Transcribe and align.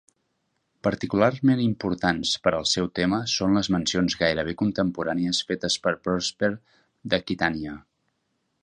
Particularment 0.85 1.61
importants 1.65 2.31
per 2.47 2.53
al 2.61 2.65
seu 2.71 2.89
tema 3.01 3.19
són 3.35 3.59
les 3.59 3.69
mencions 3.77 4.17
gairebé 4.23 4.57
contemporànies 4.63 5.45
fetes 5.53 5.79
per 5.87 5.95
Prosper 6.09 6.53
d'Aquitània. 7.13 7.81